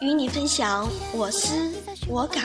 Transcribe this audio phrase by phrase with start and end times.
[0.00, 1.72] 与你分享我思
[2.06, 2.44] 我感，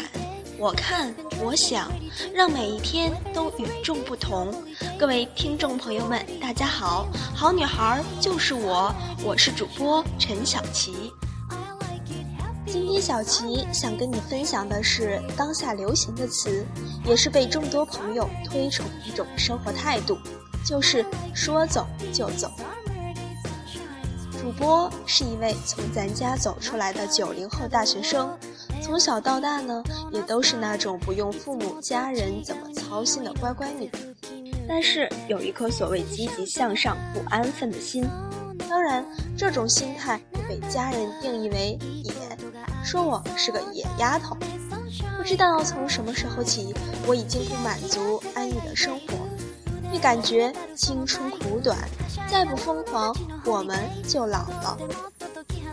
[0.58, 1.92] 我看我想，
[2.34, 4.52] 让每一天都与众不同。
[4.98, 8.92] 各位听众朋友们，大家好，好女孩就是我，
[9.24, 11.14] 我是主播陈小琪。
[12.66, 16.66] 今天小琪想跟你分享的是当下流行的词，
[17.06, 20.18] 也是被众多朋友推崇的一种生活态度，
[20.66, 22.52] 就是说走就走。
[24.44, 28.38] 主播是一位从咱家走出来的九零后大学生，
[28.82, 33.90] 从小到大呢，也都是那种不用父母家人怎么操心的乖乖女，
[34.68, 38.06] 但是有一颗所谓积极向上、不安分的心。
[38.68, 39.06] 当然，
[39.38, 42.12] 这种心态被家人定义为野。
[42.84, 44.36] 说我是个野丫头，
[45.16, 46.76] 不知道从什么时候起，
[47.08, 49.16] 我已经不满足安逸的生活，
[49.90, 51.78] 会感觉青春苦短，
[52.34, 53.78] 再不疯狂我们
[54.10, 54.76] 就老了。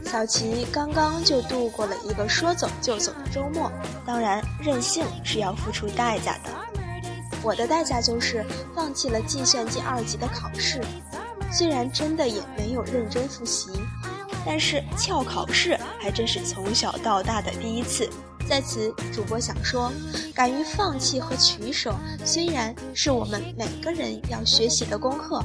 [0.05, 3.72] 小琪刚刚就度过了一个说走就走的周末，
[4.05, 6.50] 当然任性是要付出代价的，
[7.42, 8.44] 我的代价就是
[8.75, 10.83] 放弃了计算机二级的考试，
[11.50, 13.70] 虽然真的也没有认真复习。
[14.44, 18.08] 但是翘考试还真是从小到大的第一次，
[18.47, 19.91] 在此主播想说，
[20.34, 21.94] 敢于放弃和取舍，
[22.25, 25.42] 虽然是我们每个人要学习的功课，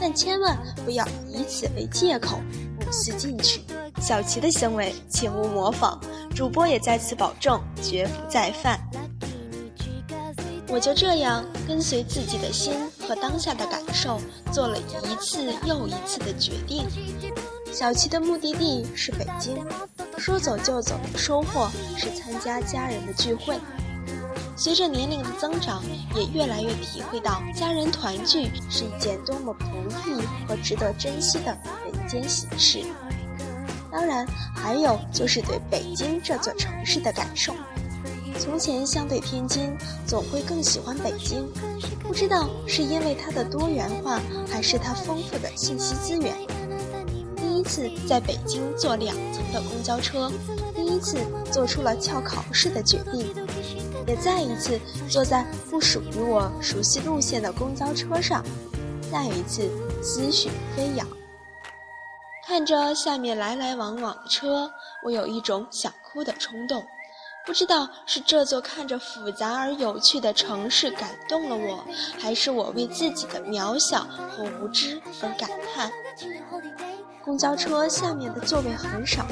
[0.00, 2.40] 但千万不要以此为借口
[2.80, 3.62] 不思进取。
[4.00, 5.98] 小琪的行为，请勿模仿，
[6.34, 8.80] 主播也在此保证绝不再犯。
[10.68, 12.72] 我就这样跟随自己的心
[13.06, 14.18] 和当下的感受，
[14.50, 16.86] 做了一次又一次的决定。
[17.72, 19.62] 小琪的目的地是北京，
[20.18, 23.58] 说走就走的收获是参加家人的聚会。
[24.54, 25.82] 随着年龄的增长，
[26.14, 29.64] 也越来越体会到家人团聚是一件多么不
[30.08, 32.84] 易和值得珍惜的人间喜事。
[33.90, 37.52] 当然，还有就是对北京这座城市的感受。
[38.38, 39.76] 从前相对天津，
[40.06, 41.46] 总会更喜欢北京，
[42.00, 44.20] 不知道是因为它的多元化，
[44.50, 46.34] 还是它丰富的信息资源。
[47.36, 50.30] 第一次在北京坐两层的公交车，
[50.74, 51.18] 第一次
[51.50, 53.32] 做出了翘考试的决定，
[54.06, 58.44] 也再一次坐在不属于我熟悉路线的公交车上，
[59.10, 59.70] 再一次
[60.02, 61.06] 思绪飞扬。
[62.46, 64.70] 看着下面来来往往的车，
[65.04, 66.84] 我有一种想哭的冲动。
[67.44, 71.84] 不知道是这座看着复杂而有趣的城市感动了我，
[72.18, 75.90] 还是我为自己的渺小和无知而感叹。
[77.24, 79.26] 公交车下面的座位很少，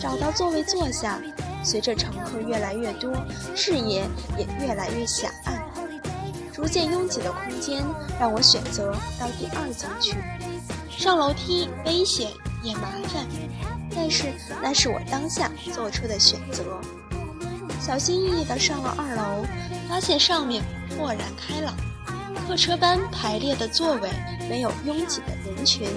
[0.00, 1.20] 找到座位坐下。
[1.66, 3.12] 随着乘客越来越多，
[3.56, 5.60] 视野也越来越狭隘，
[6.54, 7.84] 逐渐拥挤的空间
[8.20, 10.14] 让我选择到第二层去。
[10.88, 12.30] 上楼梯危险
[12.62, 13.26] 也麻烦，
[13.92, 14.32] 但是
[14.62, 16.62] 那是我当下做出的选择。
[17.80, 19.44] 小心翼翼地上了二楼，
[19.88, 20.62] 发现上面
[20.96, 21.74] 豁然开朗，
[22.46, 24.08] 客车般排列的座位，
[24.48, 25.88] 没有拥挤的人群。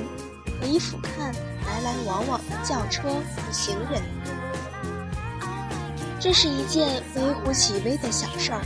[0.60, 1.32] 可以俯瞰
[1.66, 4.02] 来来往往的轿车和行人，
[6.22, 8.62] 这是一件微乎其微的小事儿，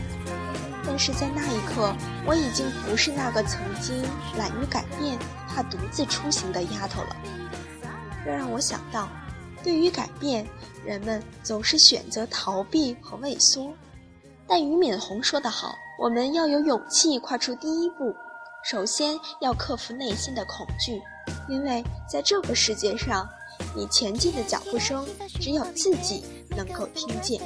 [0.84, 1.94] 但是在那一刻，
[2.26, 4.04] 我已经不是那个曾经
[4.40, 7.16] 懒于改变、怕独自出行的丫头了。
[8.26, 9.08] 这让我想到，
[9.64, 10.48] 对于改变，
[10.84, 13.72] 人们总是选择逃避和畏缩，
[14.48, 18.16] 但俞敏洪说得好：“我们要有勇气跨出第一步，
[18.64, 21.00] 首先要克服内心的恐惧。”
[21.48, 23.30] 因为在这个世界上，
[23.76, 25.06] 你前进的脚步声
[25.40, 26.24] 只有自己
[26.56, 27.42] 能够听见。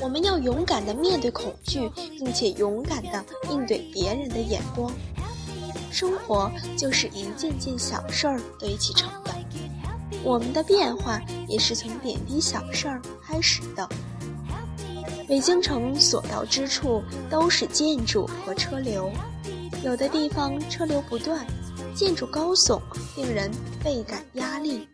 [0.00, 4.90] 我们要勇敢地面对恐惧，并且勇敢地应对别人的眼光。
[5.90, 9.34] 生活就是一件件小事儿堆砌成的，
[10.22, 13.88] 我们的变化也是从点滴小事儿开始的。
[15.28, 19.10] 北京城所到之处都是建筑和车流，
[19.84, 21.46] 有的地方车流不断。
[21.94, 22.80] 建筑高耸，
[23.16, 23.50] 令人
[23.82, 24.86] 倍感压力；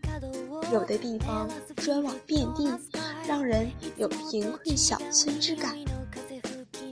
[0.72, 2.66] 有的地方砖瓦遍地，
[3.26, 5.74] 让人有贫困小村之感。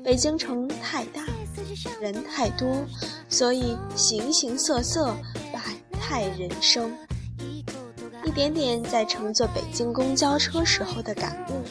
[0.04, 1.24] 北京城太大，
[2.00, 2.84] 人太多，
[3.28, 5.14] 所以形形色色，
[5.52, 5.60] 百
[5.98, 6.92] 态人生。
[8.24, 11.62] 一点点在乘坐北京公交车时候的感悟，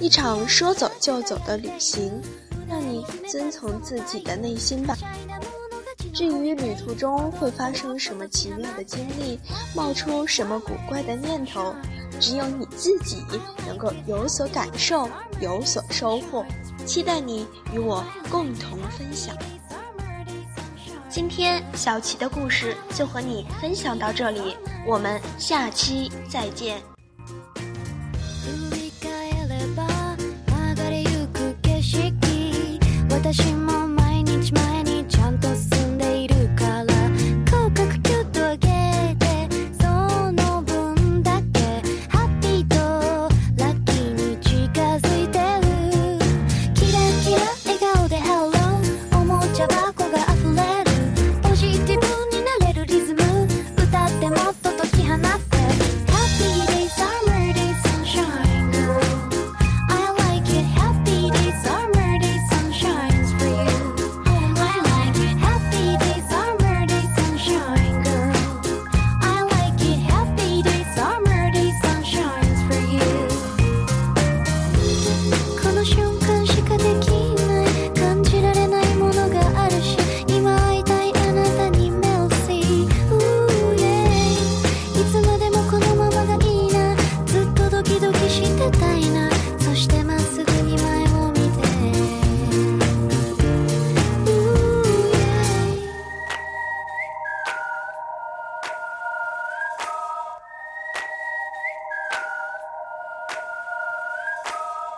[0.00, 2.20] 一场说走就走的旅行，
[2.68, 4.96] 让你遵从自己的内心吧。
[6.12, 9.38] 至于旅途中会发生什么奇妙的经历，
[9.74, 11.74] 冒出什么古怪的念头，
[12.20, 13.24] 只有你自己
[13.66, 15.08] 能够有所感受，
[15.40, 16.44] 有所收获。
[16.86, 19.34] 期待你与我共同分享。
[21.08, 24.56] 今天小琪的故事就和你分享到这里，
[24.86, 26.80] 我们下期再见。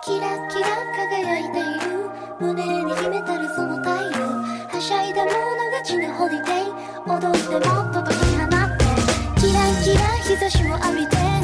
[0.04, 0.66] キラキラ
[0.96, 2.10] 輝いている
[2.40, 4.20] 胸に秘めたるそのタイル
[4.66, 6.72] はしゃいだ者勝ちのホリデー。
[7.06, 8.84] 踊ってもっと解き放って。
[9.40, 11.41] キラキラ日差しを浴びて。